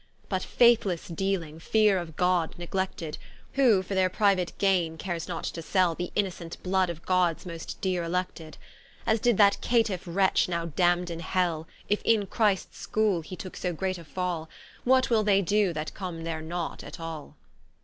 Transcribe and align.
But 0.29 0.41
faithlesse 0.41 1.09
dealing, 1.09 1.59
feare 1.59 1.99
of 1.99 2.15
God 2.15 2.57
neglected; 2.57 3.19
Who 3.53 3.83
for 3.83 3.93
their 3.93 4.09
priuate 4.09 4.57
gaine 4.57 4.97
cares 4.97 5.27
not 5.27 5.43
to 5.43 5.61
sell 5.61 5.93
The 5.93 6.11
Innocent 6.15 6.57
Blood 6.63 6.89
of 6.89 7.05
Gods 7.05 7.45
most 7.45 7.79
deere 7.81 8.03
elected, 8.03 8.57
As 9.05 9.19
did 9.19 9.37
that 9.37 9.59
caytife 9.61 10.07
wretch, 10.07 10.49
now 10.49 10.65
damn'd 10.65 11.11
in 11.11 11.19
Hell: 11.19 11.67
If 11.87 12.01
in 12.01 12.25
Christs 12.25 12.79
Schoole, 12.79 13.21
he 13.21 13.35
tooke 13.35 13.55
so 13.55 13.73
great 13.73 13.99
a 13.99 14.03
fall, 14.03 14.49
What 14.85 15.11
will 15.11 15.21
they 15.21 15.43
doe, 15.43 15.71
that 15.71 15.93
come 15.93 16.23
there 16.23 16.41
not 16.41 16.83
at 16.83 16.99
all. 16.99 17.35